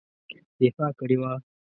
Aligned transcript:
دفاع 0.61 0.91
کړې 0.99 1.15
وه. 1.21 1.31